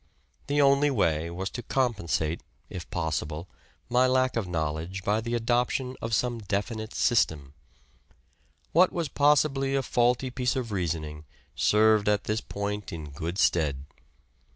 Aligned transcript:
The 0.47 0.59
only 0.59 0.89
way 0.89 1.29
was 1.29 1.51
to 1.51 1.61
compensate, 1.61 2.41
if 2.71 2.89
possible, 2.89 3.47
my 3.87 4.07
lack 4.07 4.35
of 4.35 4.47
know 4.47 4.73
ledge 4.73 5.03
by 5.03 5.21
the 5.21 5.35
adoption 5.35 5.95
of 6.01 6.15
some 6.15 6.39
definite 6.39 6.95
system. 6.95 7.53
What 8.71 8.91
was 8.91 9.09
possibly 9.09 9.75
a 9.75 9.83
faulty 9.83 10.31
piece 10.31 10.55
of 10.55 10.71
reasoning 10.71 11.25
served 11.53 12.09
at 12.09 12.23
this 12.23 12.41
point 12.41 12.91
in 12.91 13.11
good 13.11 13.37
stead. 13.37 13.85